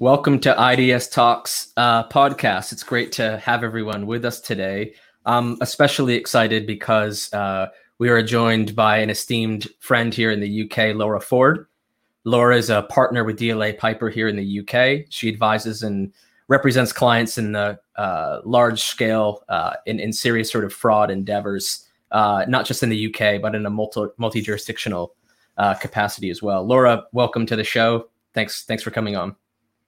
[0.00, 2.72] Welcome to IDS Talks uh, podcast.
[2.72, 4.94] It's great to have everyone with us today.
[5.26, 7.66] I'm especially excited because uh,
[7.98, 11.66] we are joined by an esteemed friend here in the UK, Laura Ford.
[12.24, 15.04] Laura is a partner with DLA Piper here in the UK.
[15.10, 16.14] She advises and
[16.48, 21.86] represents clients in the uh, large scale, uh, in, in serious sort of fraud endeavors,
[22.10, 25.14] uh, not just in the UK, but in a multi jurisdictional
[25.58, 26.66] uh, capacity as well.
[26.66, 28.08] Laura, welcome to the show.
[28.32, 29.36] Thanks, thanks for coming on.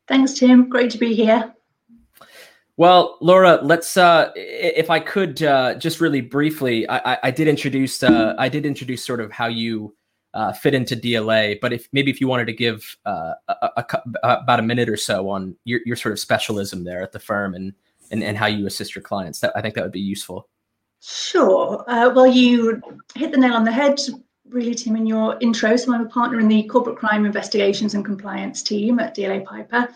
[0.09, 0.69] Thanks, Tim.
[0.69, 1.53] Great to be here.
[2.77, 3.97] Well, Laura, let's.
[3.97, 8.03] Uh, if I could uh, just really briefly, I, I did introduce.
[8.03, 9.95] Uh, I did introduce sort of how you
[10.35, 13.85] uh, fit into DLA, but if maybe if you wanted to give uh, a, a,
[14.23, 17.19] a, about a minute or so on your, your sort of specialism there at the
[17.19, 17.75] firm and,
[18.11, 20.49] and and how you assist your clients, that I think that would be useful.
[21.01, 21.85] Sure.
[21.89, 22.81] Uh, well, you
[23.15, 24.01] hit the nail on the head,
[24.53, 25.77] really, Tim, in your intro.
[25.77, 29.89] So I'm a partner in the corporate crime investigations and compliance team at DLA Piper.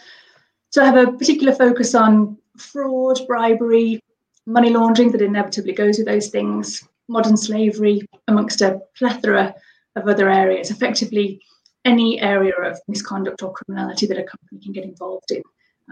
[0.70, 4.00] So I have a particular focus on fraud, bribery,
[4.46, 9.54] money laundering that inevitably goes with those things, modern slavery, amongst a plethora
[9.96, 10.70] of other areas.
[10.70, 11.40] Effectively,
[11.84, 15.42] any area of misconduct or criminality that a company can get involved in,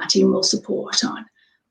[0.00, 1.24] our team will support on.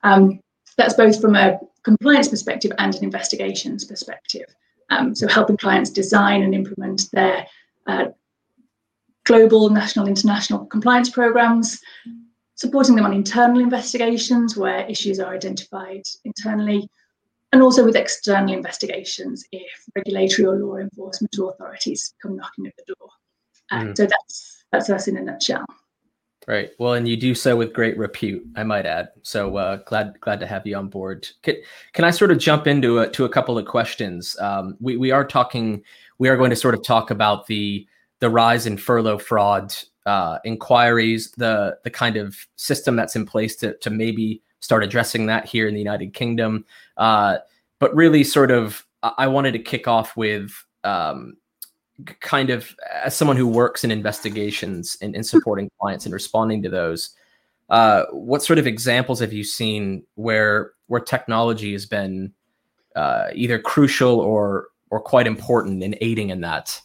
[0.04, 0.40] Um,
[0.78, 4.46] that's both from a compliance perspective and an investigations perspective.
[4.94, 7.46] Um, so helping clients design and implement their
[7.88, 8.06] uh,
[9.26, 11.80] global, national, international compliance programs,
[12.56, 16.88] supporting them on internal investigations where issues are identified internally,
[17.52, 22.94] and also with external investigations if regulatory or law enforcement authorities come knocking at the
[22.94, 23.10] door.
[23.72, 23.98] Uh, mm.
[23.98, 25.66] So that's that's us in a nutshell.
[26.48, 26.72] Right.
[26.78, 29.10] Well, and you do so with great repute, I might add.
[29.22, 31.28] So uh, glad glad to have you on board.
[31.42, 31.56] Can,
[31.94, 34.38] can I sort of jump into a, to a couple of questions?
[34.40, 35.82] Um, we we are talking.
[36.18, 37.88] We are going to sort of talk about the
[38.20, 39.74] the rise in furlough fraud
[40.06, 45.26] uh, inquiries, the the kind of system that's in place to to maybe start addressing
[45.28, 46.66] that here in the United Kingdom.
[46.98, 47.38] Uh,
[47.80, 50.52] but really, sort of, I wanted to kick off with
[50.84, 51.36] um,
[52.20, 56.70] kind of as someone who works in investigations and, in supporting clients and responding to
[56.70, 57.16] those.
[57.70, 62.34] Uh, what sort of examples have you seen where where technology has been
[62.96, 66.80] uh, either crucial or or quite important in aiding in that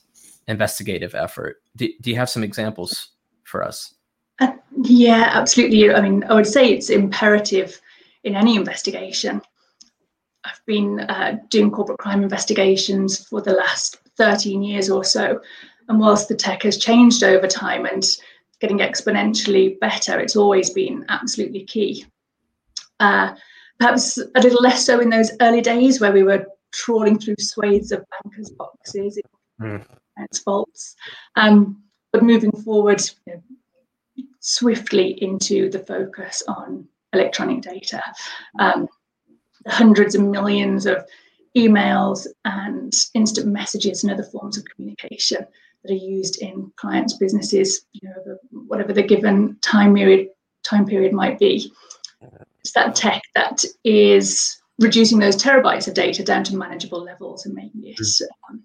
[0.47, 1.57] investigative effort?
[1.77, 3.11] Do, do you have some examples
[3.45, 3.95] for us?
[4.41, 4.53] Uh,
[4.83, 5.93] yeah, absolutely.
[5.93, 7.81] I mean, I would say it's imperative
[8.25, 9.43] in any investigation.
[10.45, 15.41] I've been uh, doing corporate crime investigations for the last 13 years or so.
[15.89, 18.05] And whilst the tech has changed over time and
[18.61, 22.05] getting exponentially better, it's always been absolutely key.
[23.01, 23.35] Uh,
[23.79, 27.93] perhaps a little less so in those early days where we were trawling through swathes
[27.93, 29.19] of bankers' boxes,
[29.61, 29.85] mm.
[30.45, 30.97] vaults.
[31.37, 38.03] Um, but moving forward you know, swiftly into the focus on electronic data,
[38.59, 38.89] um,
[39.67, 41.07] hundreds of millions of
[41.57, 45.47] emails and instant messages and other forms of communication
[45.83, 48.37] that are used in clients' businesses, you know,
[48.67, 50.29] whatever the given time period
[50.65, 51.73] time period might be.
[52.61, 57.55] It's that tech that is reducing those terabytes of data down to manageable levels and
[57.55, 57.99] making it
[58.49, 58.63] um,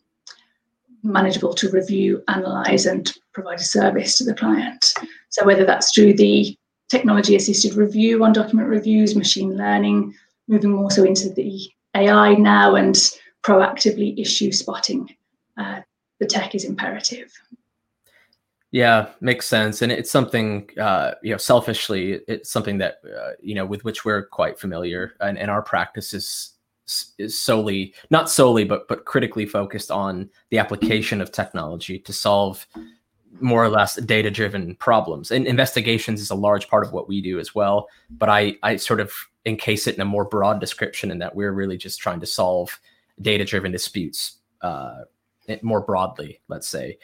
[1.03, 4.93] manageable to review, analyze, and provide a service to the client.
[5.29, 6.57] So whether that's through the
[6.89, 10.13] technology assisted review on document reviews, machine learning,
[10.47, 12.95] moving more so into the AI now and
[13.43, 15.15] proactively issue spotting,
[15.57, 15.81] uh,
[16.19, 17.31] the tech is imperative.
[18.71, 21.37] Yeah, makes sense, and it's something uh, you know.
[21.37, 25.61] Selfishly, it's something that uh, you know with which we're quite familiar, and, and our
[25.61, 26.53] practice is
[27.19, 32.67] is solely not solely but but critically focused on the application of technology to solve
[33.39, 35.31] more or less data driven problems.
[35.31, 38.75] And investigations is a large part of what we do as well but i i
[38.75, 39.11] sort of
[39.45, 42.79] encase it in a more broad description in that we're really just trying to solve
[43.21, 45.01] data driven disputes uh,
[45.61, 46.97] more broadly let's say.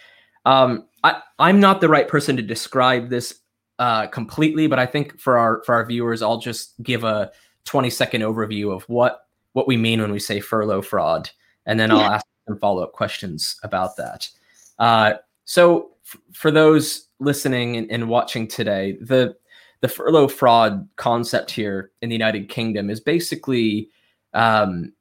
[0.45, 3.39] Um, I, i'm not the right person to describe this
[3.77, 7.31] uh, completely but i think for our for our viewers i'll just give a
[7.65, 11.29] 20 second overview of what what we mean when we say furlough fraud,
[11.65, 14.29] and then I'll ask some follow up questions about that.
[14.77, 15.13] Uh,
[15.45, 15.91] so,
[16.33, 19.35] for those listening and, and, watching today, the
[19.81, 23.89] the furlough fraud concept here in the United Kingdom is basically
[24.33, 24.91] um,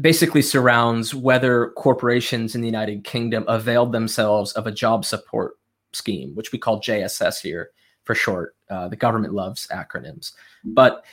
[0.00, 5.54] basically surrounds whether corporations in the United Kingdom availed themselves of a job support
[5.92, 7.70] scheme, which we call JSS here
[8.04, 8.56] for short.
[8.70, 10.32] Uh, the government loves acronyms,
[10.64, 11.04] but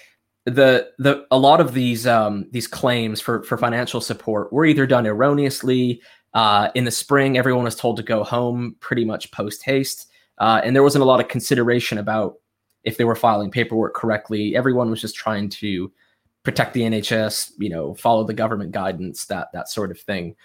[0.45, 4.87] the the a lot of these um, these claims for for financial support were either
[4.87, 6.01] done erroneously.
[6.33, 10.07] Uh, in the spring, everyone was told to go home pretty much post haste.
[10.37, 12.35] uh, and there wasn't a lot of consideration about
[12.83, 14.55] if they were filing paperwork correctly.
[14.55, 15.91] Everyone was just trying to
[16.43, 20.35] protect the NHS, you know, follow the government guidance, that that sort of thing.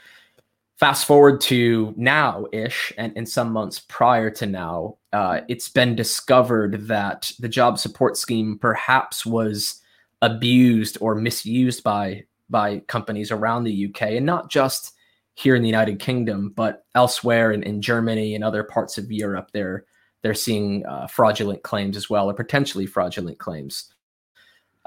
[0.77, 5.97] Fast forward to now ish, and in some months prior to now, uh, it's been
[5.97, 9.81] discovered that the job support scheme perhaps was
[10.21, 14.93] abused or misused by by companies around the UK, and not just
[15.37, 19.51] here in the United Kingdom, but elsewhere in, in Germany and other parts of Europe.
[19.53, 19.85] They're
[20.23, 23.93] they're seeing uh, fraudulent claims as well, or potentially fraudulent claims.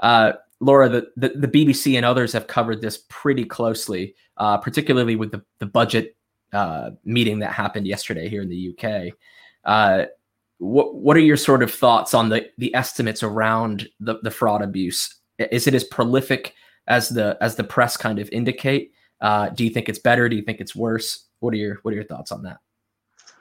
[0.00, 5.16] Uh, Laura, the, the, the, BBC and others have covered this pretty closely, uh, particularly
[5.16, 6.16] with the, the budget
[6.52, 9.14] uh, meeting that happened yesterday here in the UK.
[9.64, 10.06] Uh,
[10.58, 14.62] what what are your sort of thoughts on the the estimates around the, the fraud
[14.62, 15.14] abuse?
[15.38, 16.54] Is it as prolific
[16.88, 18.92] as the as the press kind of indicate?
[19.20, 20.28] Uh, do you think it's better?
[20.28, 21.26] Do you think it's worse?
[21.40, 22.58] What are your what are your thoughts on that?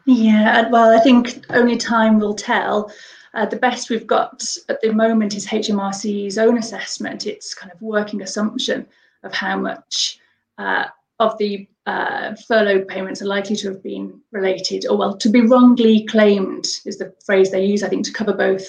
[0.06, 2.92] Yeah, well, I think only time will tell.
[3.34, 7.28] Uh, the best we've got at the moment is HMRC's own assessment.
[7.28, 8.88] It's kind of working assumption
[9.24, 10.20] of how much
[10.58, 10.86] uh,
[11.20, 15.42] of the uh, furlough payments are likely to have been related, or well, to be
[15.42, 18.68] wrongly claimed is the phrase they use, I think, to cover both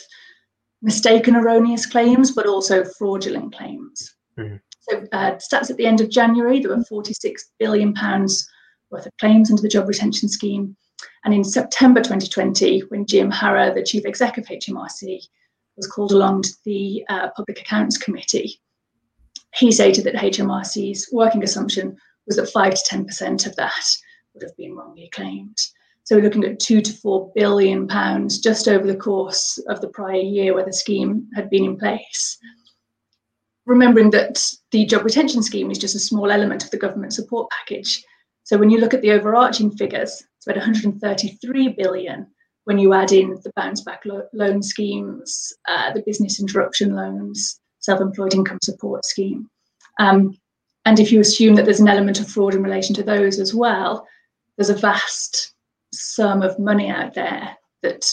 [0.83, 4.15] mistaken erroneous claims, but also fraudulent claims.
[4.39, 4.57] Mm-hmm.
[4.81, 8.49] So, uh, stats at the end of January, there were 46 billion pounds
[8.91, 10.77] worth of claims under the job retention scheme.
[11.25, 15.21] And in September 2020, when Jim Harra, the chief exec of HMRC,
[15.77, 18.61] was called along to the uh, Public Accounts Committee,
[19.55, 21.97] he stated that HMRC's working assumption
[22.27, 23.85] was that 5 to 10% of that
[24.35, 25.57] would have been wrongly claimed.
[26.05, 29.89] So we're looking at two to four billion pounds just over the course of the
[29.89, 32.39] prior year where the scheme had been in place.
[33.71, 37.49] Remembering that the job retention scheme is just a small element of the government support
[37.51, 38.05] package.
[38.43, 42.27] So when you look at the overarching figures, it's about 133 billion
[42.65, 47.61] when you add in the bounce back lo- loan schemes, uh, the business interruption loans,
[47.79, 49.49] self-employed income support scheme.
[50.01, 50.37] Um,
[50.85, 53.55] and if you assume that there's an element of fraud in relation to those as
[53.55, 54.05] well,
[54.57, 55.55] there's a vast
[55.95, 58.05] sum of money out there that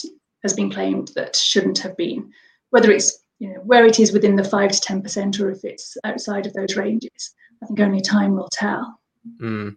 [0.44, 2.30] has been claimed that shouldn't have been,
[2.70, 5.64] whether it's you know where it is within the five to ten percent or if
[5.64, 7.34] it's outside of those ranges.
[7.62, 9.00] I think only time will tell.
[9.40, 9.76] Mm.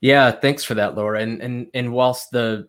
[0.00, 1.20] Yeah, thanks for that, Laura.
[1.20, 2.68] And and and whilst the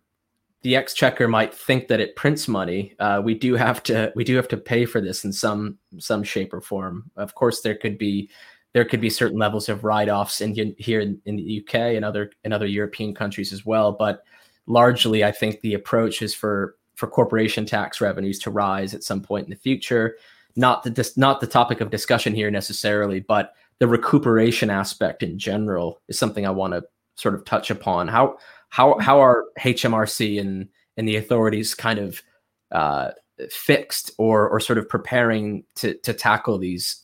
[0.64, 4.36] the exchequer might think that it prints money, uh, we do have to we do
[4.36, 7.12] have to pay for this in some some shape or form.
[7.16, 8.30] Of course, there could be
[8.74, 12.32] there could be certain levels of write-offs in here in, in the UK and other
[12.44, 13.92] in other European countries as well.
[13.92, 14.24] But
[14.66, 19.22] largely, I think the approach is for for corporation tax revenues to rise at some
[19.22, 20.18] point in the future.
[20.56, 26.02] Not the not the topic of discussion here necessarily, but the recuperation aspect in general
[26.08, 26.84] is something I want to
[27.16, 28.08] sort of touch upon.
[28.08, 28.38] How
[28.70, 30.68] how how are HMRC and
[30.98, 32.24] and the authorities kind of
[32.72, 33.12] uh,
[33.52, 37.04] fixed or or sort of preparing to to tackle these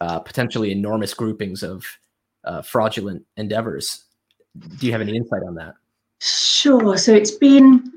[0.00, 1.86] uh, potentially enormous groupings of
[2.42, 4.04] uh, fraudulent endeavors?
[4.78, 5.74] Do you have any insight on that?
[6.20, 6.98] Sure.
[6.98, 7.89] So it's been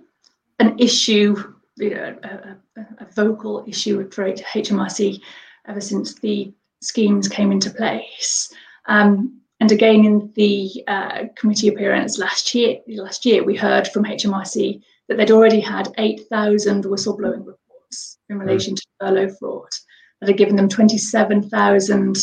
[0.63, 1.35] an issue,
[1.77, 5.21] you know, a, a, vocal issue for HMRC
[5.67, 8.53] ever since the schemes came into place.
[8.85, 14.03] Um, and again, in the uh, committee appearance last year, last year we heard from
[14.03, 18.41] HMRC that they'd already had 8,000 whistleblowing reports in hmm.
[18.41, 18.77] relation mm.
[18.77, 19.69] to furlough fraud
[20.19, 22.17] that had given them 27,000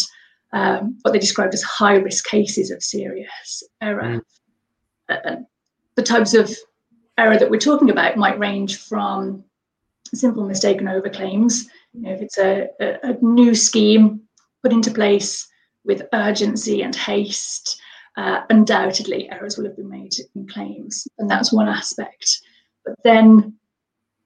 [0.53, 4.03] um, what they described as high risk cases of serious error.
[4.03, 4.21] Mm.
[5.09, 5.37] Uh,
[5.97, 6.51] the types of
[7.21, 9.45] error that we're talking about might range from
[10.15, 11.67] simple mistaken overclaims.
[11.93, 14.23] You know, if it's a, a, a new scheme
[14.63, 15.47] put into place
[15.85, 17.81] with urgency and haste,
[18.17, 21.07] uh, undoubtedly errors will have been made in claims.
[21.19, 22.41] And that's one aspect.
[22.85, 23.55] But then,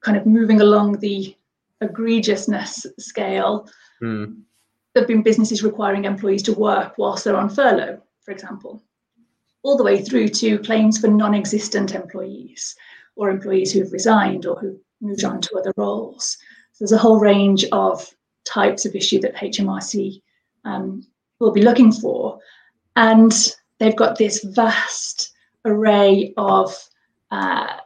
[0.01, 1.37] kind of moving along the
[1.83, 3.69] egregiousness scale,
[4.03, 4.37] mm.
[4.93, 8.83] there have been businesses requiring employees to work whilst they're on furlough, for example,
[9.65, 12.77] all the way through to claims for non existent employees
[13.17, 16.37] or employees who have resigned or who've moved on to other roles.
[16.73, 18.09] So there's a whole range of
[18.45, 20.21] types of issue that HMRC
[20.65, 21.05] um,
[21.41, 22.39] will be looking for.
[22.97, 23.33] And
[23.79, 25.33] they've got this vast
[25.65, 26.77] array of
[27.31, 27.79] uh,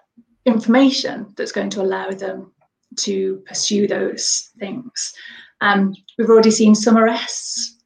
[0.47, 2.53] information that's going to allow them
[2.97, 5.15] to pursue those things.
[5.61, 7.77] Um, we've already seen some arrests,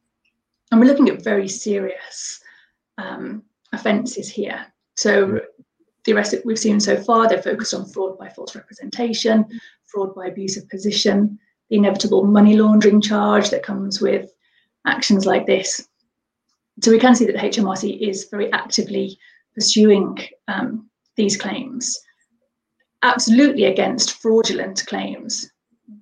[0.71, 2.39] and we're looking at very serious
[2.97, 4.65] um, offences here.
[4.95, 5.41] So
[6.05, 9.45] the arrests that we've seen so far, they're focused on fraud by false representation,
[9.85, 11.39] fraud by abuse of position,
[11.69, 14.29] the inevitable money laundering charge that comes with
[14.85, 15.87] actions like this.
[16.81, 19.17] So we can see that HMRC is very actively
[19.55, 21.99] pursuing um, these claims.
[23.03, 25.51] absolutely against fraudulent claims,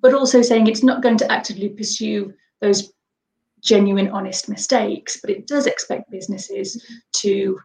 [0.00, 2.91] but also saying it's not going to actively pursue those
[3.62, 7.58] genuine, honest mistakes, but it does expect businesses to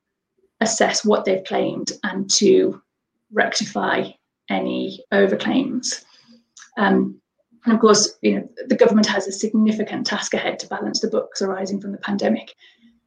[0.61, 2.81] assess what they've claimed and to
[3.31, 4.09] rectify
[4.49, 6.03] any overclaims.
[6.77, 7.19] Um,
[7.65, 11.09] and of course, you know, the government has a significant task ahead to balance the
[11.09, 12.55] books arising from the pandemic.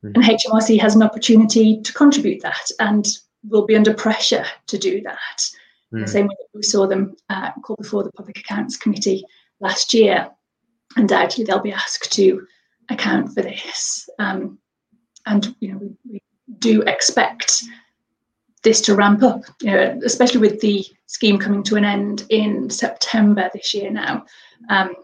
[0.04, 0.14] Mm.
[0.14, 3.06] And HMRC has an opportunity to contribute that and
[3.48, 5.50] will be under pressure to do that.
[5.94, 6.04] Mm.
[6.04, 9.24] The same way that we saw them uh, call before the Public Accounts Committee
[9.60, 10.28] last year.
[10.96, 12.46] Undoubtedly, they'll be asked to
[12.90, 14.08] account for this.
[14.18, 14.58] Um,
[15.26, 16.22] and you know, we, we,
[16.58, 17.62] do expect
[18.64, 22.68] this to ramp up, you know, especially with the scheme coming to an end in
[22.68, 24.26] September this year now.
[24.68, 24.94] Um,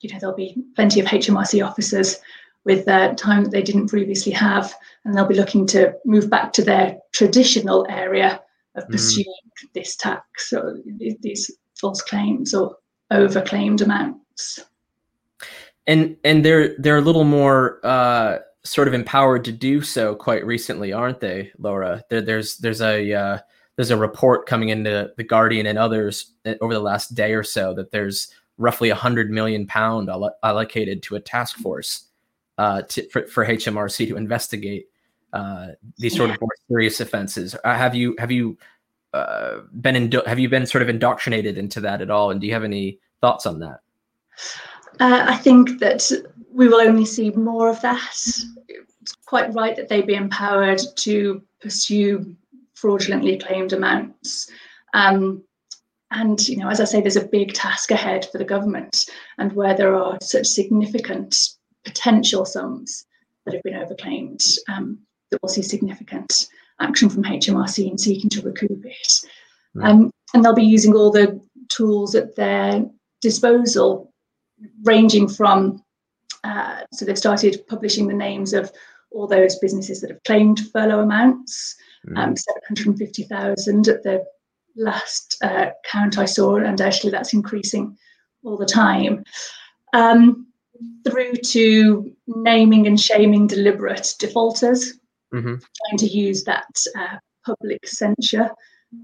[0.00, 2.18] you know, there'll be plenty of HMRC officers
[2.64, 6.52] with uh, time that they didn't previously have, and they'll be looking to move back
[6.52, 8.40] to their traditional area
[8.76, 8.90] of mm.
[8.90, 9.72] pursuing mm.
[9.74, 10.78] this tax or
[11.20, 12.76] these false claims or
[13.12, 14.60] overclaimed amounts.
[15.90, 20.46] And and they're they're a little more uh, sort of empowered to do so quite
[20.46, 22.04] recently, aren't they, Laura?
[22.10, 23.38] There, there's there's a uh,
[23.74, 27.42] there's a report coming into the Guardian and others uh, over the last day or
[27.42, 30.08] so that there's roughly a hundred million pound
[30.44, 32.04] allocated to a task force
[32.58, 34.86] uh, to, for, for, HMRC to investigate
[35.32, 35.68] uh,
[35.98, 37.56] these sort of more serious offenses.
[37.64, 38.56] Uh, have you have you
[39.12, 42.30] uh, been have you been sort of indoctrinated into that at all?
[42.30, 43.80] And do you have any thoughts on that?
[45.00, 46.10] Uh, I think that
[46.52, 48.16] we will only see more of that.
[48.68, 52.36] It's quite right that they be empowered to pursue
[52.74, 54.50] fraudulently claimed amounts.
[54.92, 55.42] Um,
[56.10, 59.06] and you know, as I say, there's a big task ahead for the government,
[59.38, 61.36] and where there are such significant
[61.84, 63.06] potential sums
[63.44, 64.98] that have been overclaimed, um,
[65.30, 66.48] that will see significant
[66.80, 69.12] action from HMRC in seeking to recoup it.
[69.74, 69.90] Right.
[69.90, 72.84] Um, and they'll be using all the tools at their
[73.20, 74.09] disposal,
[74.84, 75.82] ranging from
[76.44, 78.70] uh, so they've started publishing the names of
[79.10, 81.76] all those businesses that have claimed furlough amounts,
[82.08, 82.16] mm.
[82.16, 84.24] um, 750,000 at the
[84.76, 87.96] last uh, count I saw, and actually that's increasing
[88.44, 89.24] all the time.
[89.92, 90.46] Um,
[91.06, 94.94] through to naming and shaming deliberate defaulters,
[95.34, 95.56] mm-hmm.
[95.56, 98.50] trying to use that uh, public censure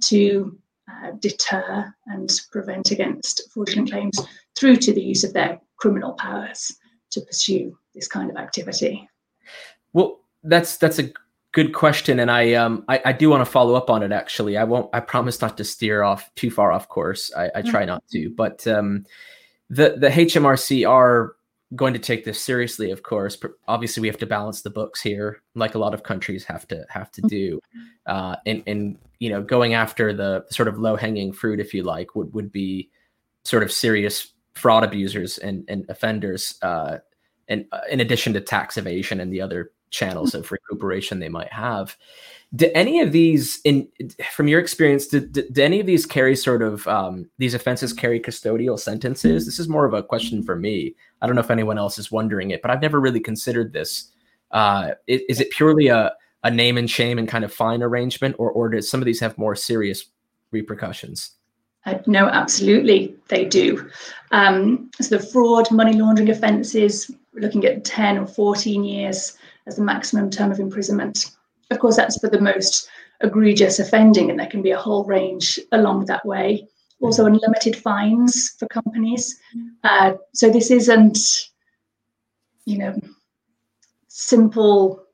[0.04, 0.58] to
[0.90, 4.19] uh, deter and prevent against fraudulent claims
[4.57, 6.73] through to the use of their criminal powers
[7.11, 9.09] to pursue this kind of activity.
[9.93, 11.11] Well, that's that's a
[11.52, 14.12] good question, and I um I, I do want to follow up on it.
[14.12, 14.90] Actually, I won't.
[14.93, 17.33] I promise not to steer off too far off course.
[17.37, 17.88] I, I try mm-hmm.
[17.88, 19.05] not to, but um,
[19.71, 21.36] the the HMRC are
[21.75, 25.42] going to take this seriously of course obviously we have to balance the books here
[25.56, 27.61] like a lot of countries have to have to do.
[28.06, 31.82] Uh, and and you know going after the sort of low hanging fruit if you
[31.82, 32.88] like would would be
[33.44, 36.99] sort of serious fraud abusers and and offenders uh,
[37.49, 41.52] and uh, in addition to tax evasion and the other channels of recuperation they might
[41.52, 41.97] have.
[42.55, 43.88] Do any of these in
[44.33, 47.93] from your experience do, do, do any of these carry sort of um, these offenses
[47.93, 49.47] carry custodial sentences?
[49.47, 50.95] This is more of a question for me.
[51.21, 54.12] I don't know if anyone else is wondering it but i've never really considered this.
[54.52, 56.12] Uh, is, is, it purely a,
[56.45, 59.19] a name and shame and kind of fine arrangement or, or does some of these
[59.19, 60.05] have more serious
[60.52, 61.36] repercussions
[61.87, 63.88] uh, no, absolutely, they do.
[64.33, 69.83] Um, so the fraud, money laundering offences, looking at 10 or 14 years as the
[69.83, 71.37] maximum term of imprisonment.
[71.71, 72.88] Of course, that's for the most
[73.21, 76.69] egregious offending, and there can be a whole range along that way.
[77.00, 79.38] Also, unlimited fines for companies.
[79.85, 81.19] Uh, so this isn't,
[82.64, 82.99] you know,
[84.09, 85.05] simple,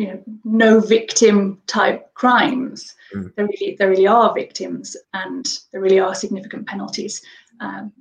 [0.00, 2.94] you know, no victim type crimes.
[3.14, 3.34] Mm.
[3.34, 7.20] There really, there really are victims, and there really are significant penalties.
[7.60, 7.92] Um,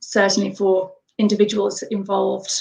[0.00, 2.52] certainly for individuals involved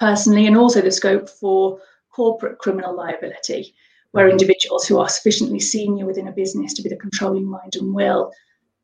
[0.00, 3.74] personally, and also the scope for corporate criminal liability
[4.12, 7.92] where individuals who are sufficiently senior within a business to be the controlling mind and
[7.92, 8.32] will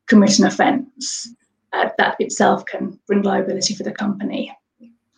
[0.08, 1.32] commit an offence,
[1.72, 4.52] uh, that itself can bring liability for the company.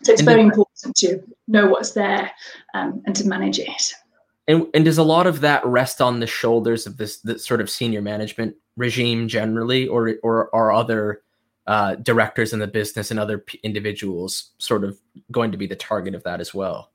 [0.02, 2.30] So it's very important to know what's there
[2.74, 3.94] um, and to manage it.
[4.48, 7.60] And, and does a lot of that rest on the shoulders of this, this sort
[7.60, 11.22] of senior management regime generally, or or are other
[11.66, 14.98] uh, directors in the business and other p- individuals sort of
[15.30, 16.90] going to be the target of that as well?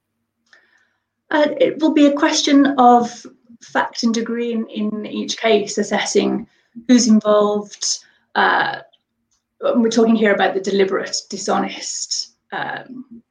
[1.32, 3.26] Uh, it will be a question of
[3.62, 6.48] fact and degree in, in each case, assessing
[6.88, 8.00] who's involved.
[8.36, 8.80] Uh,
[9.62, 13.24] we're talking here about the deliberate, dishonest um,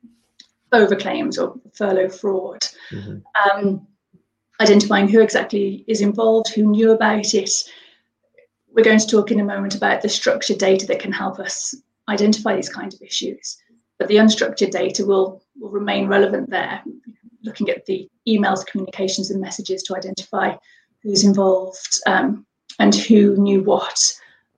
[0.72, 2.66] overclaims or furlough fraud.
[2.90, 3.58] Mm-hmm.
[3.58, 3.86] Um,
[4.60, 7.50] identifying who exactly is involved, who knew about it.
[8.72, 11.74] we're going to talk in a moment about the structured data that can help us
[12.08, 13.58] identify these kind of issues.
[13.98, 16.82] But the unstructured data will, will remain relevant there,
[17.42, 20.54] looking at the emails, communications, and messages to identify
[21.02, 22.44] who's involved um,
[22.78, 23.98] and who knew what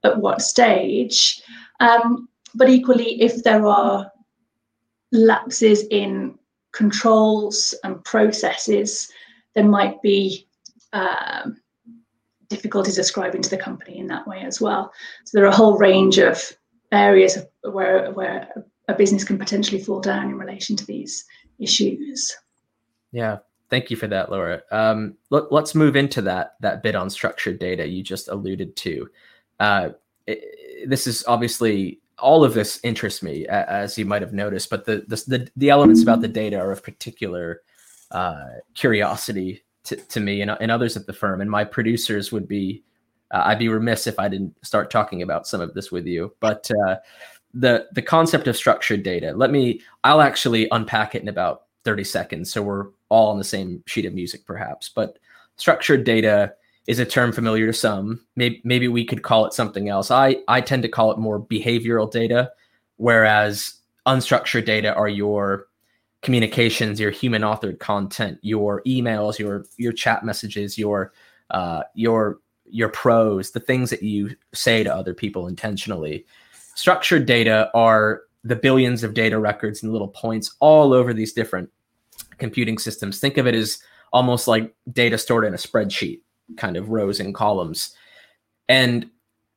[0.03, 1.41] at what stage.
[1.79, 4.11] Um, but equally, if there are
[5.11, 6.37] lapses in
[6.71, 9.11] controls and processes,
[9.55, 10.47] there might be
[10.93, 11.57] um,
[12.49, 14.91] difficulties ascribing to the company in that way as well.
[15.25, 16.41] So there are a whole range of
[16.91, 18.51] areas where where
[18.87, 21.25] a business can potentially fall down in relation to these
[21.59, 22.35] issues.
[23.11, 23.37] Yeah,
[23.69, 24.61] thank you for that, Laura.
[24.71, 29.09] Um, let, us move into that that bit on structured data you just alluded to.
[29.59, 29.89] Uh,
[30.87, 35.05] this is obviously all of this interests me, as you might have noticed, but the
[35.07, 37.61] the the, the elements about the data are of particular
[38.11, 41.41] uh, curiosity to, to me and, and others at the firm.
[41.41, 42.83] And my producers would be,
[43.31, 46.33] uh, I'd be remiss if I didn't start talking about some of this with you.
[46.39, 46.97] But uh,
[47.53, 52.03] the the concept of structured data, let me, I'll actually unpack it in about 30
[52.03, 52.51] seconds.
[52.51, 54.89] So we're all on the same sheet of music, perhaps.
[54.89, 55.17] But
[55.55, 56.53] structured data
[56.87, 58.21] is a term familiar to some.
[58.35, 60.11] Maybe, maybe we could call it something else.
[60.11, 62.51] I, I tend to call it more behavioral data,
[62.97, 63.75] whereas
[64.07, 65.67] unstructured data are your
[66.21, 71.13] communications, your human authored content, your emails, your your chat messages, your
[71.51, 76.25] uh, your your prose, the things that you say to other people intentionally.
[76.75, 81.69] Structured data are the billions of data records and little points all over these different
[82.37, 83.19] computing systems.
[83.19, 83.79] Think of it as
[84.13, 86.21] almost like data stored in a spreadsheet,
[86.57, 87.95] kind of rows and columns.
[88.67, 89.09] And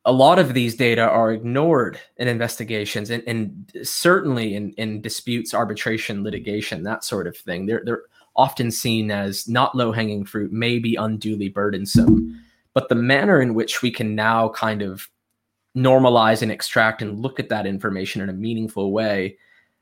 [0.04, 5.54] a lot of these data are ignored in investigations and, and certainly in, in disputes,
[5.54, 7.66] arbitration, litigation, that sort of thing.
[7.66, 8.02] They're, they're
[8.34, 12.40] often seen as not low hanging fruit, maybe unduly burdensome.
[12.74, 15.08] But the manner in which we can now kind of
[15.76, 19.36] normalize and extract and look at that information in a meaningful way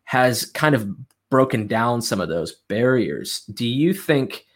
[0.05, 0.89] has kind of
[1.31, 3.41] broken down some of those barriers.
[3.55, 4.47] Do you think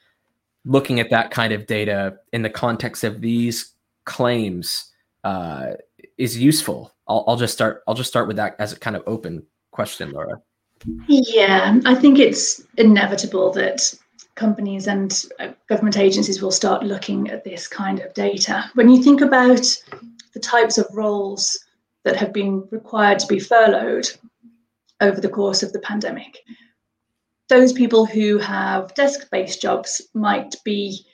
[0.65, 3.73] looking at that kind of data in the context of these
[4.05, 4.91] claims?
[5.25, 5.73] Uh,
[6.19, 6.93] is useful?
[7.09, 7.83] I'll, I'll just start.
[7.87, 10.41] I'll just start with that as a kind of open question, Laura.
[11.09, 13.95] Yeah, I think it's inevitable that
[14.35, 18.71] companies and uh, government agencies will start looking at this kind of data.
[18.75, 19.65] When you think about
[20.35, 21.59] the types of roles
[22.05, 24.07] that have been required to be furloughed
[25.01, 26.39] over the course of the pandemic,
[27.49, 31.05] those people who have desk based jobs might be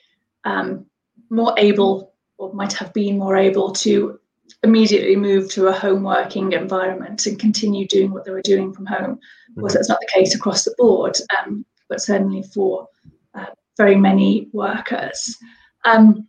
[0.43, 0.85] um,
[1.29, 2.10] more able
[2.41, 4.19] or might have been more able to
[4.63, 8.87] immediately move to a home working environment and continue doing what they were doing from
[8.87, 9.19] home.
[9.49, 9.77] Of course, mm-hmm.
[9.77, 12.87] that's not the case across the board, um, but certainly for
[13.35, 13.45] uh,
[13.77, 15.37] very many workers.
[15.85, 16.27] Um,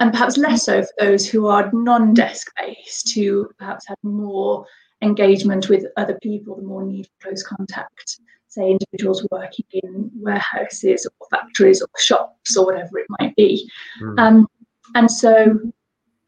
[0.00, 4.66] and perhaps less so for those who are non desk based, who perhaps have more
[5.02, 11.06] engagement with other people, the more need for close contact, say individuals working in warehouses
[11.06, 13.70] or factories or shops or whatever it might be.
[14.02, 14.18] Mm.
[14.18, 14.46] Um,
[14.94, 15.58] and so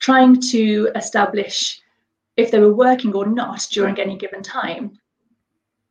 [0.01, 1.81] trying to establish
[2.37, 4.93] if they were working or not during any given time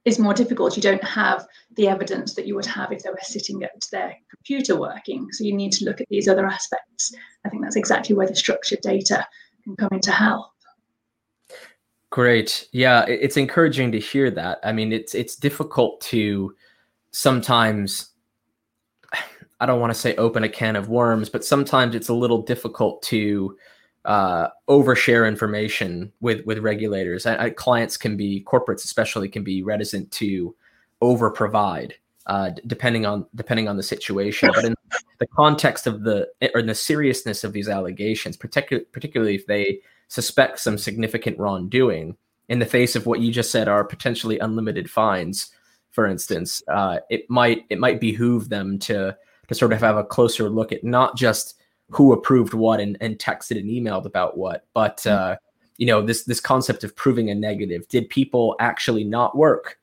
[0.05, 0.77] is more difficult.
[0.77, 4.15] You don't have the evidence that you would have if they were sitting at their
[4.33, 5.27] computer working.
[5.33, 7.13] So you need to look at these other aspects.
[7.45, 9.27] I think that's exactly where the structured data
[9.65, 10.47] can come into help.
[12.09, 12.69] Great.
[12.71, 14.59] Yeah, it's encouraging to hear that.
[14.63, 16.55] I mean, it's it's difficult to
[17.11, 18.11] sometimes
[19.59, 22.41] I don't want to say open a can of worms, but sometimes it's a little
[22.41, 23.57] difficult to
[24.05, 27.25] uh, overshare information with with regulators.
[27.25, 30.55] I, I, clients can be corporates, especially, can be reticent to
[31.01, 31.95] over provide,
[32.27, 34.49] uh, depending on depending on the situation.
[34.53, 34.75] But in
[35.19, 39.81] the context of the or in the seriousness of these allegations, particularly particularly if they
[40.07, 42.15] suspect some significant wrongdoing,
[42.47, 45.51] in the face of what you just said are potentially unlimited fines,
[45.91, 49.17] for instance, uh, it might it might behoove them to
[49.47, 51.55] to sort of have a closer look at not just
[51.89, 55.33] who approved what and, and texted and emailed about what, but mm-hmm.
[55.33, 55.35] uh,
[55.77, 57.87] you know this this concept of proving a negative.
[57.87, 59.79] Did people actually not work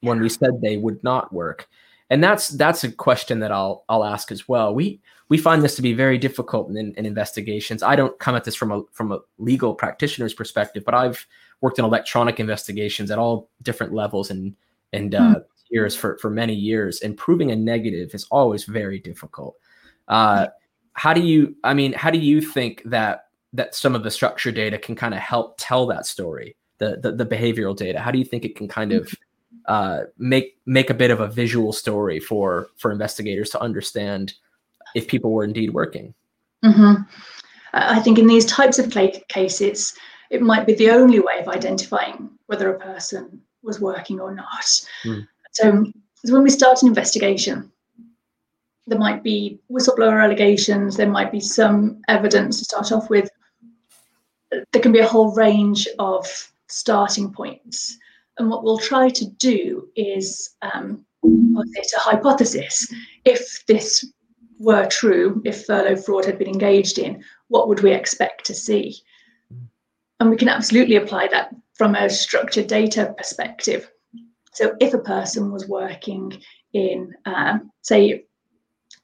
[0.00, 1.68] when we said they would not work?
[2.10, 4.74] And that's that's a question that I'll I'll ask as well.
[4.74, 7.82] We we find this to be very difficult in, in investigations.
[7.82, 11.26] I don't come at this from a from a legal practitioner's perspective, but I've
[11.60, 14.54] worked in electronic investigations at all different levels and
[14.92, 18.98] and uh, mm years for for many years and proving a negative is always very
[18.98, 19.56] difficult
[20.08, 20.46] uh,
[20.92, 24.52] how do you i mean how do you think that that some of the structure
[24.52, 28.18] data can kind of help tell that story the, the, the behavioral data how do
[28.18, 29.14] you think it can kind of
[29.66, 34.34] uh, make make a bit of a visual story for for investigators to understand
[34.94, 36.12] if people were indeed working
[36.64, 37.02] mm-hmm.
[37.72, 38.90] I think in these types of
[39.28, 39.94] cases,
[40.30, 44.64] it might be the only way of identifying whether a person was working or not.
[45.04, 45.26] Mm.
[45.52, 45.84] So,
[46.24, 47.70] so when we start an investigation,
[48.86, 53.30] there might be whistleblower allegations, there might be some evidence to start off with.
[54.50, 56.26] There can be a whole range of
[56.68, 57.96] starting points.
[58.38, 62.92] And what we'll try to do is um, a hypothesis.
[63.24, 64.04] If this
[64.58, 68.96] were true, if furlough fraud had been engaged in, what would we expect to see?
[70.18, 73.90] And we can absolutely apply that from a structured data perspective.
[74.52, 76.40] So if a person was working
[76.72, 78.24] in, uh, say,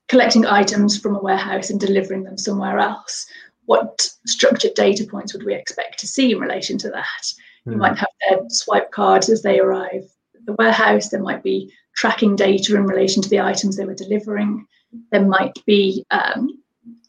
[0.08, 3.26] collecting items from a warehouse and delivering them somewhere else,
[3.66, 7.22] what structured data points would we expect to see in relation to that?
[7.22, 7.32] Mm.
[7.66, 7.78] You hmm.
[7.78, 11.08] might have their swipe cards as they arrive at the warehouse.
[11.08, 14.66] There might be tracking data in relation to the items they were delivering.
[15.10, 16.62] There might be um,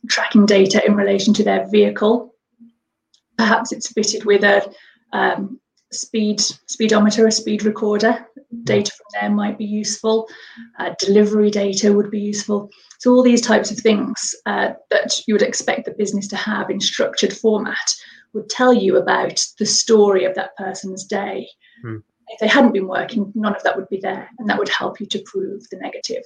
[0.10, 2.34] tracking data in relation to their vehicle.
[3.38, 4.70] Perhaps it's fitted with a
[5.14, 5.60] um,
[5.92, 8.26] speed speedometer, a speed recorder.
[8.64, 10.28] Data from there might be useful.
[10.80, 12.70] Uh, delivery data would be useful.
[13.00, 16.70] So all these types of things uh, that you would expect the business to have
[16.70, 17.96] in structured format
[18.34, 21.48] would tell you about the story of that person's day.
[21.82, 21.98] Hmm.
[22.30, 25.00] If they hadn't been working, none of that would be there, and that would help
[25.00, 26.24] you to prove the negative.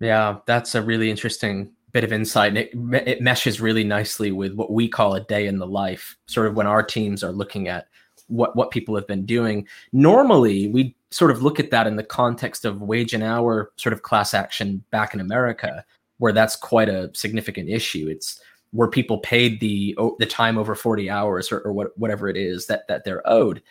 [0.00, 2.56] Yeah, that's a really interesting bit of insight.
[2.56, 2.70] It,
[3.06, 6.56] it meshes really nicely with what we call a day in the life, sort of
[6.56, 7.86] when our teams are looking at
[8.28, 9.66] what what people have been doing.
[9.92, 13.92] Normally, we sort of look at that in the context of wage and hour sort
[13.92, 15.84] of class action back in America,
[16.18, 18.08] where that's quite a significant issue.
[18.08, 18.40] It's
[18.74, 22.66] where people paid the the time over 40 hours or, or what, whatever it is
[22.66, 23.62] that that they're owed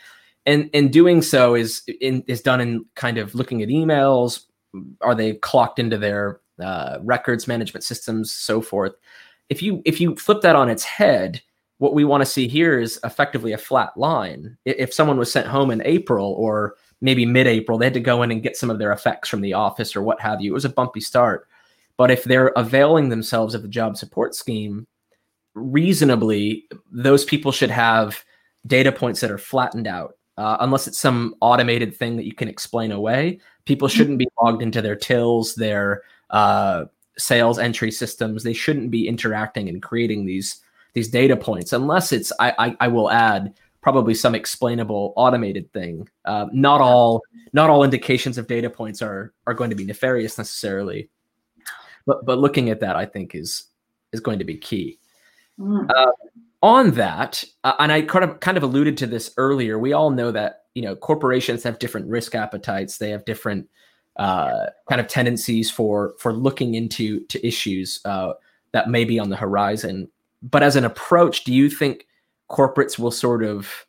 [0.46, 4.46] and and doing so is in, is done in kind of looking at emails
[5.02, 8.94] are they clocked into their uh, records management systems so forth
[9.50, 11.42] if you if you flip that on its head
[11.84, 15.48] what we want to see here is effectively a flat line if someone was sent
[15.48, 18.80] home in april or maybe mid-april they had to go in and get some of
[18.80, 21.48] their effects from the office or what have you it was a bumpy start
[21.98, 24.88] but if they're availing themselves of the job support scheme
[25.56, 28.24] reasonably, those people should have
[28.65, 30.17] data points that are flattened out.
[30.36, 33.98] Uh, unless it's some automated thing that you can explain away, people mm-hmm.
[33.98, 36.86] shouldn't be logged into their tills, their uh,
[37.17, 38.43] sales entry systems.
[38.43, 40.60] They shouldn't be interacting and creating these
[40.93, 42.32] these data points unless it's.
[42.39, 46.08] I, I, I will add probably some explainable automated thing.
[46.25, 50.38] Uh, not all not all indications of data points are are going to be nefarious
[50.38, 51.10] necessarily,
[52.06, 53.65] but but looking at that, I think is
[54.12, 54.99] is going to be key.
[55.60, 55.89] Mm.
[55.89, 56.12] Uh,
[56.63, 59.77] on that, uh, and I kind of kind of alluded to this earlier.
[59.77, 62.97] We all know that you know corporations have different risk appetites.
[62.97, 63.67] They have different
[64.15, 68.34] uh, kind of tendencies for for looking into to issues uh,
[68.71, 70.10] that may be on the horizon.
[70.43, 72.06] But as an approach, do you think
[72.49, 73.86] corporates will sort of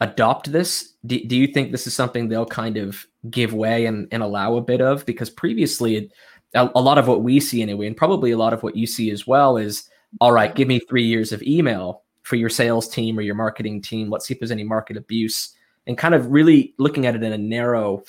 [0.00, 0.94] adopt this?
[1.06, 4.56] Do, do you think this is something they'll kind of give way and, and allow
[4.56, 5.04] a bit of?
[5.06, 6.10] Because previously,
[6.54, 8.86] a, a lot of what we see anyway, and probably a lot of what you
[8.86, 9.88] see as well, is
[10.20, 13.82] all right, give me three years of email for your sales team or your marketing
[13.82, 14.10] team.
[14.10, 15.54] Let's see if there's any market abuse
[15.86, 18.04] and kind of really looking at it in a narrow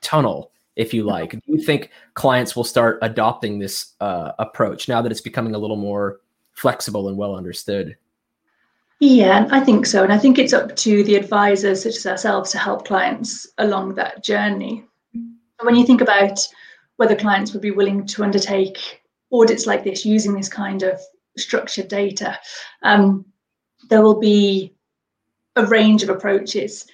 [0.00, 1.30] tunnel, if you like.
[1.30, 5.58] Do you think clients will start adopting this uh, approach now that it's becoming a
[5.58, 6.18] little more
[6.62, 7.96] flexible and well understood?
[9.00, 10.04] Yeah, I think so.
[10.04, 13.96] And I think it's up to the advisors, such as ourselves, to help clients along
[13.96, 14.84] that journey.
[15.12, 16.38] And when you think about
[16.96, 18.78] whether clients would be willing to undertake
[19.32, 21.00] audits like this using this kind of
[21.36, 22.38] structured data,
[22.84, 23.24] um,
[23.90, 24.72] there will be
[25.56, 26.86] a range of approaches.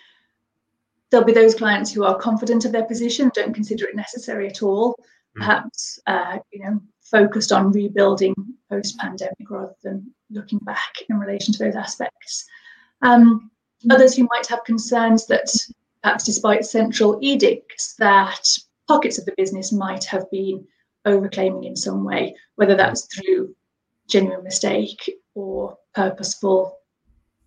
[1.11, 4.63] There'll be those clients who are confident of their position, don't consider it necessary at
[4.63, 4.95] all,
[5.37, 5.41] mm.
[5.41, 8.35] perhaps uh, you know focused on rebuilding
[8.71, 12.47] post-pandemic rather than looking back in relation to those aspects.
[13.03, 13.51] Um,
[13.91, 15.49] others who might have concerns that
[16.03, 18.47] perhaps despite central edicts that
[18.87, 20.67] pockets of the business might have been
[21.07, 23.55] overclaiming in some way, whether that's through
[24.09, 26.79] genuine mistake or purposeful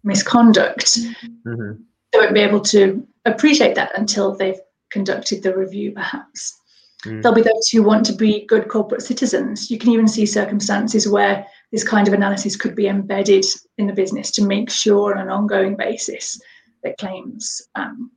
[0.03, 0.99] misconduct.
[1.45, 1.81] Mm-hmm.
[2.11, 6.59] They won't be able to appreciate that until they've conducted the review, perhaps.
[7.05, 7.21] Mm.
[7.21, 9.71] There'll be those who want to be good corporate citizens.
[9.71, 13.45] You can even see circumstances where this kind of analysis could be embedded
[13.77, 16.39] in the business to make sure on an ongoing basis
[16.83, 18.11] that claims um,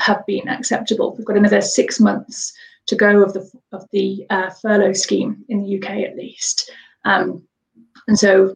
[0.00, 1.14] have been acceptable.
[1.16, 2.52] We've got another six months
[2.86, 6.70] to go of the of the uh, furlough scheme in the UK at least.
[7.04, 7.46] Um,
[8.08, 8.54] and so,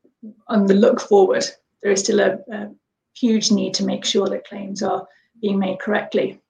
[0.49, 1.45] on the look forward,
[1.83, 2.71] there is still a, a,
[3.17, 5.07] huge need to make sure that claims are
[5.41, 6.41] being made correctly.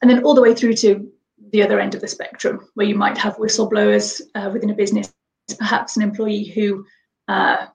[0.00, 1.10] And then all the way through to
[1.54, 5.14] the other end of the spectrum, where you might have whistleblowers uh, within a business
[5.58, 6.84] perhaps an employee who
[7.28, 7.66] uh,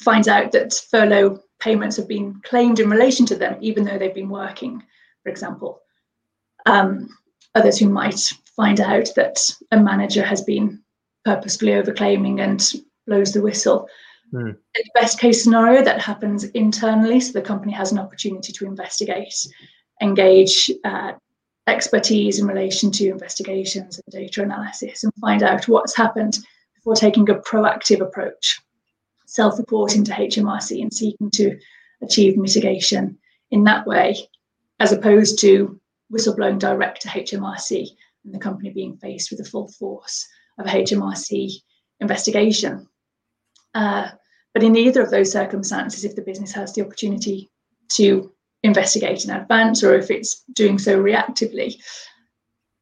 [0.00, 4.14] finds out that furlough payments have been claimed in relation to them, even though they've
[4.14, 4.82] been working,
[5.22, 5.80] for example.
[6.64, 7.08] Um,
[7.54, 9.38] others who might find out that
[9.72, 10.82] a manager has been
[11.26, 12.72] purposefully overclaiming and
[13.06, 13.88] blows the whistle.
[14.32, 14.50] Mm.
[14.50, 18.64] In the best case scenario, that happens internally, so the company has an opportunity to
[18.64, 19.34] investigate,
[20.00, 21.12] engage uh,
[21.70, 26.38] expertise in relation to investigations and data analysis, and find out what's happened
[26.74, 28.60] before taking a proactive approach,
[29.26, 31.58] self reporting to HMRC and seeking to
[32.02, 33.18] achieve mitigation
[33.50, 34.16] in that way,
[34.78, 35.80] as opposed to
[36.12, 37.88] whistleblowing direct to HMRC
[38.24, 40.26] and the company being faced with the full force
[40.58, 41.52] of a HMRC
[42.00, 42.86] investigation.
[43.74, 44.08] Uh,
[44.52, 47.50] but in either of those circumstances, if the business has the opportunity
[47.90, 51.76] to investigate in advance or if it's doing so reactively,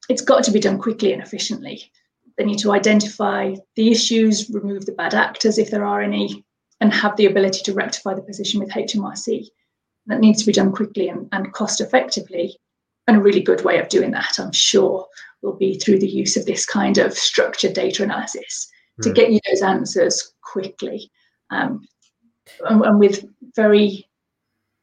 [0.09, 1.91] it's got to be done quickly and efficiently.
[2.37, 6.45] They need to identify the issues, remove the bad actors if there are any,
[6.81, 9.47] and have the ability to rectify the position with HMRC.
[10.07, 12.57] That needs to be done quickly and, and cost effectively.
[13.07, 15.07] And a really good way of doing that, I'm sure,
[15.43, 19.03] will be through the use of this kind of structured data analysis mm.
[19.03, 19.15] to hmm.
[19.15, 21.11] get you those answers quickly
[21.51, 21.87] um,
[22.67, 24.08] and, and with very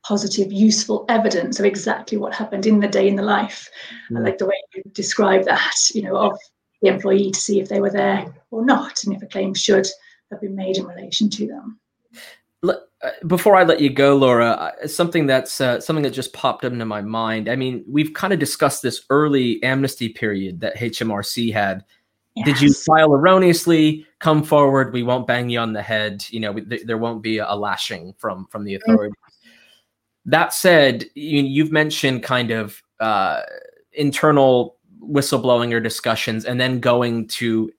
[0.06, 3.70] positive, useful evidence of exactly what happened in the day in the life.
[4.12, 4.20] Mm.
[4.20, 6.38] I like the way you describe that, you know, of
[6.82, 9.88] the employee to see if they were there or not, and if a claim should
[10.32, 11.80] have been made in relation to them.
[13.06, 16.86] Uh, before I let you go, Laura, something that's uh, something that just popped into
[16.86, 17.50] my mind.
[17.50, 21.84] I mean, we've kind of discussed this early amnesty period that HMRC had.
[22.36, 22.46] Yes.
[22.46, 24.06] Did you file erroneously?
[24.20, 24.92] Come forward.
[24.92, 26.26] We won't bang you on the head.
[26.30, 28.92] You know, th- there won't be a lashing from from the mm-hmm.
[30.26, 30.32] Mm-hmm.
[30.32, 33.42] That said, you, have mentioned kind of uh,
[33.94, 37.72] internal whistleblowing or discussions, and then going to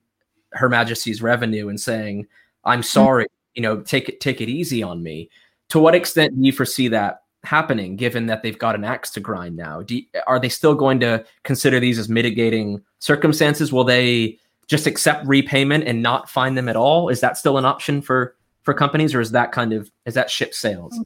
[0.52, 2.26] Her Majesty's Revenue and saying,
[2.64, 2.84] "I'm mm-hmm.
[2.84, 5.28] sorry." Mm-hmm you know, take it take it easy on me.
[5.70, 9.20] To what extent do you foresee that happening, given that they've got an axe to
[9.20, 9.82] grind now?
[9.88, 13.72] You, are they still going to consider these as mitigating circumstances?
[13.72, 17.08] Will they just accept repayment and not find them at all?
[17.08, 20.30] Is that still an option for for companies, or is that kind of is that
[20.30, 21.00] ship sails?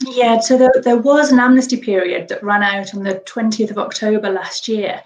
[0.00, 3.78] Yeah, so there, there was an amnesty period that ran out on the 20th of
[3.78, 5.02] October last year.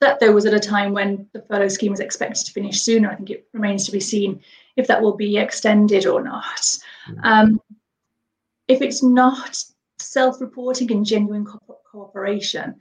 [0.00, 3.10] That though was at a time when the furlough scheme was expected to finish sooner.
[3.10, 4.42] I think it remains to be seen
[4.76, 6.60] if that will be extended or not.
[7.08, 7.20] Mm.
[7.22, 7.60] Um,
[8.68, 9.62] if it's not
[9.98, 12.74] self-reporting and genuine co- cooperation,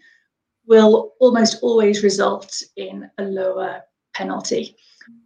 [0.67, 3.81] will almost always result in a lower
[4.13, 4.75] penalty.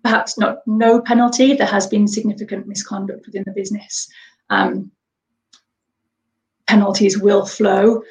[0.04, 1.56] Perhaps not no penalty.
[1.56, 4.10] There has been significant misconduct within the business.
[4.50, 4.92] Um,
[6.70, 8.04] penalties will flow,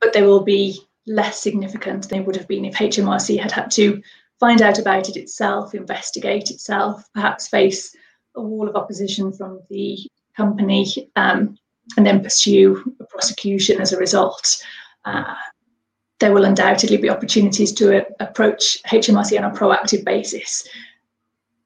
[0.00, 3.70] but they will be less significant than they would have been if HMRC had had
[3.70, 4.02] to
[4.40, 7.94] find out about it itself, investigate itself, perhaps face
[8.34, 9.96] a wall of opposition from the
[10.36, 11.56] company, um,
[11.96, 14.60] and then pursue a prosecution as a result.
[15.04, 15.34] Uh,
[16.18, 20.66] there will undoubtedly be opportunities to uh, approach HMRC on a proactive basis.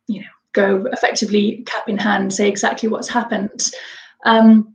[0.08, 3.70] You know, go effectively cap in hand, say exactly what's happened,
[4.26, 4.71] um,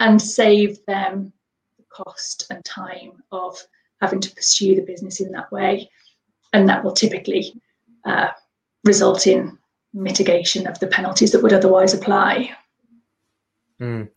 [0.00, 1.32] and save them
[1.78, 3.58] the cost and time of
[4.00, 5.88] having to pursue the business in that way
[6.52, 7.52] and that will typically
[8.04, 8.28] uh,
[8.84, 9.58] result in
[9.92, 12.50] mitigation of the penalties that would otherwise apply.
[13.80, 14.08] Mm.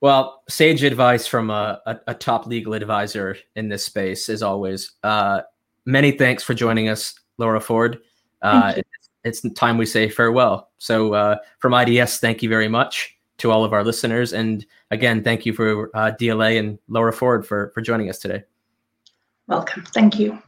[0.00, 4.92] Well, sage advice from a, a, a, top legal advisor in this space, as always.
[5.02, 5.40] Uh,
[5.86, 8.00] many thanks for joining us, Laura Ford.
[8.42, 10.68] Uh, it's, it's, time we say farewell.
[10.76, 14.32] So, uh, from IDS, thank you very much to all of our listeners.
[14.32, 18.44] And again, thank you for uh, DLA and Laura Ford for, for joining us today.
[19.46, 19.84] Welcome.
[19.92, 20.42] Thank you.